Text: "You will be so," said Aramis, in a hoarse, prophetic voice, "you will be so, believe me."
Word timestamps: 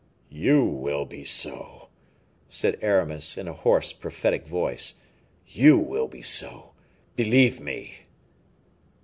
"You 0.31 0.65
will 0.65 1.05
be 1.05 1.23
so," 1.25 1.89
said 2.49 2.79
Aramis, 2.81 3.37
in 3.37 3.47
a 3.47 3.53
hoarse, 3.53 3.93
prophetic 3.93 4.47
voice, 4.47 4.95
"you 5.47 5.77
will 5.77 6.07
be 6.07 6.23
so, 6.23 6.71
believe 7.15 7.59
me." 7.59 7.99